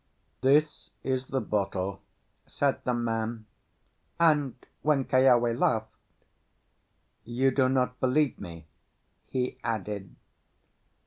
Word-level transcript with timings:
"This 0.41 0.89
is 1.03 1.27
the 1.27 1.39
bottle," 1.41 2.01
said 2.47 2.83
the 2.85 2.93
man; 2.95 3.45
and, 4.19 4.55
when 4.81 5.03
Keawe 5.05 5.53
laughed, 5.55 5.93
"You 7.23 7.51
do 7.51 7.69
not 7.69 7.99
believe 7.99 8.39
me?" 8.39 8.65
he 9.27 9.59
added. 9.63 10.15